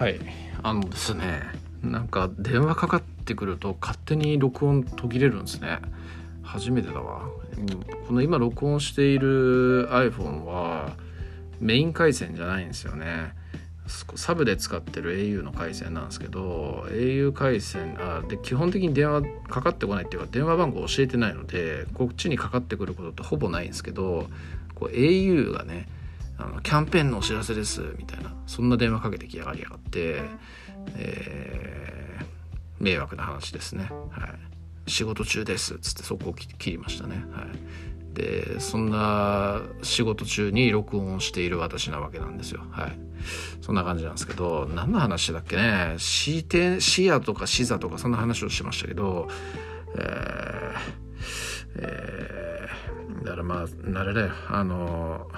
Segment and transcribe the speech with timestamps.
[0.00, 0.18] はい。
[0.62, 1.42] あのですね
[1.82, 5.78] なんか電話かかってくると勝手に録音途切れるんですね。
[6.42, 7.28] 初めてだわ。
[8.06, 10.96] この今録音している iPhone は
[11.60, 13.34] メイン回線じゃないんですよね。
[14.14, 19.20] サブで使ってる au の回線なんですけど au 回線あで基本的に電話
[19.50, 24.28] かかってこないっていうか電話番号教えてないのでこっちにかかってくることってほぼないんですけど
[24.74, 25.88] こう au がね
[26.40, 30.22] あのキャンペーンのお知らせですみたいなそんな電話かけてきやがりやがって、
[30.96, 33.90] えー、迷惑な話ですね。
[34.10, 34.90] はい。
[34.90, 37.22] 仕事中ですっつってそこを切りましたね。
[37.32, 38.14] はい。
[38.14, 42.62] でそんな仕事中に録音している私なわけなんですよ。
[42.70, 42.98] はい。
[43.60, 45.94] そんな感じなんですけど何の話だっけね。
[45.98, 49.28] シーテシアとかシザとかそんな話をしましたけど
[49.96, 54.30] えー、えー、だからまああれだよ。
[54.48, 55.28] あの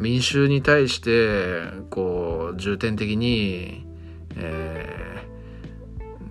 [0.00, 3.86] 民衆に対してこう重点的に、
[4.34, 5.26] え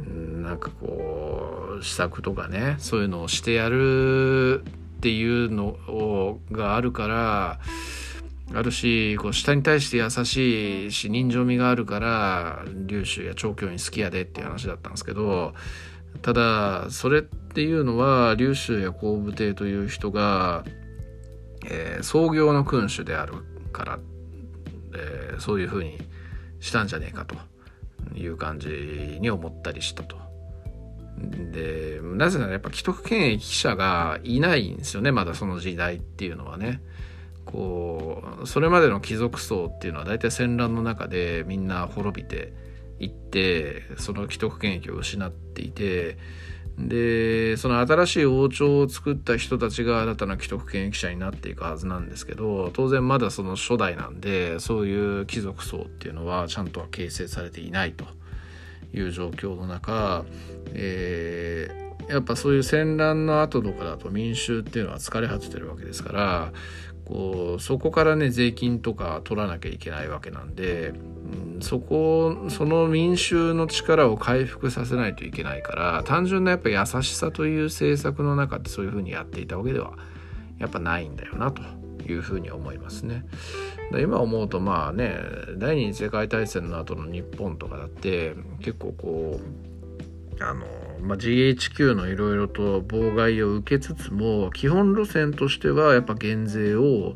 [0.08, 0.12] ー、
[0.42, 4.64] なんかこう施策とかねそういうのをしてやる
[4.98, 7.60] っていうのをがあるから
[8.56, 15.54] あるしこう下に対して優しいし人情味があるから龍州や長教員好きやでっていう話だったんですけど
[16.24, 20.66] ただそれっていうのは龍州や工部帝という人が、
[21.68, 23.46] えー、創業の君主である。
[23.70, 24.00] から、
[24.96, 25.98] えー、そういうふうに
[26.60, 27.36] したんじゃねえかと
[28.16, 30.18] いう感じに思ったりしたと。
[31.52, 36.82] でなぜならやっぱ既得権益者がいないんですよねまだその時代っていうのはね。
[37.46, 42.54] こうそれまでの貴族層っていうのは大体戦乱の中でみんな滅びて
[43.00, 46.20] いってその既得権益を失っていて
[46.88, 58.06] でその新しい王朝を作った人たちが新たな既得権益者になっていくはずなんですけど当然まだその初代なんでそういう貴族層っていうのはちゃんとは形成されていないと
[58.94, 60.24] いう状況の中、
[60.74, 66.54] えー、やっぱそういう戦乱の後とかだと民衆っていうのは疲れ果ててるわけですから
[67.10, 70.94] こうそこからね税金とか取らなきゃいけないわけなんで
[71.60, 79.94] そこその民衆の力を回復させないといけないから単純なやっぱ優しさという政策の中でそういうふうにやっていたわけでは
[80.60, 81.64] やっぱないんだよなと
[82.08, 83.26] いうふうに思いますね。
[84.00, 85.18] 今思うとまあね
[85.58, 89.69] 第二次世界大戦の後の日本とかだって結構こう
[90.42, 90.66] あの、
[91.02, 97.16] まあ、GHQ のいろいろと妨害を受けつつも基本路線としてはやっぱ減税を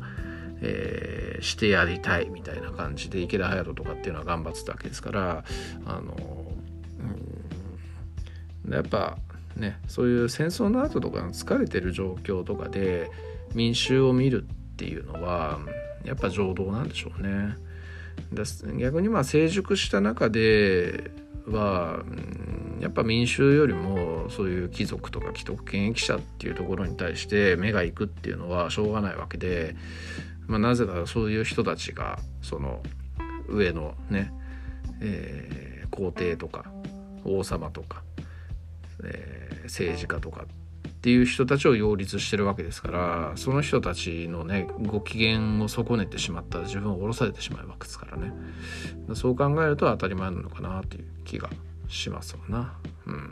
[0.66, 5.44] えー、してやりたいみたいな感じで池田隼人とかっていうのは頑張ってたわけですから
[5.84, 6.16] あの、
[8.64, 9.18] うん、やっぱ
[9.56, 13.10] ねそういう戦争の後とか疲れてる状況とかで
[13.54, 15.58] 民衆を見るっていうのは
[16.04, 17.56] やっぱ情動なんでしょうね。
[18.78, 21.10] 逆にまあ成熟した中で
[21.46, 22.02] は、
[22.80, 29.74] やっぱ民衆よりもそういう貴族とか既得権益者っていうところに対して目が行くっていうのはしょうがないわけで
[30.46, 32.82] まあ、なぜならそういう人たちがその
[33.48, 34.32] 上のね、
[35.00, 36.64] えー、皇帝とか
[37.24, 38.02] 王様とか、
[39.02, 40.44] えー、政治家とか
[41.04, 48.32] っていう人たちを擁立してるわけですからその人たちのねご機嫌を損ねてしまったら自分を降ろされてしまうわけですからね。
[49.12, 51.50] そう考えると当たり前なのかなという気が
[51.88, 52.78] しますわな。
[53.04, 53.30] うん。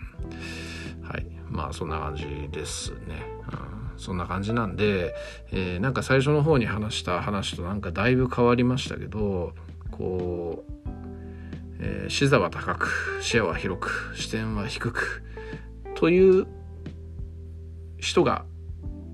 [1.03, 1.27] はい。
[1.49, 3.99] まあそんな感じですね、うん。
[3.99, 5.15] そんな感じなんで、
[5.51, 9.55] えー、なんか最初の方に話した話となんかだいぶ変わりましたけど
[9.91, 10.73] こう、
[11.81, 15.23] え、視座は高く視野は広く視点は低く
[15.95, 16.47] という
[18.03, 18.45] 人が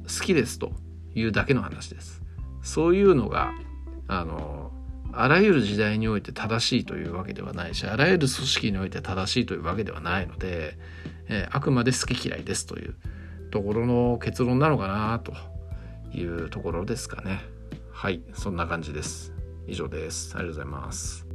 [0.04, 0.72] 好きですと
[1.14, 2.22] いうだけの話です。
[2.62, 3.52] そういうのが
[4.08, 4.72] あの
[5.12, 10.78] あらゆる時代において正しいというわけではないしあらゆる組織において正しいというわけではないので、
[11.28, 12.96] えー、あくまで好き嫌いですという
[13.50, 15.34] ところの結論なのかなと
[16.16, 17.40] いうところですかね。
[17.92, 19.34] はい、そんな感じです。
[19.66, 20.34] 以上です。
[20.36, 21.27] ありがとうございます。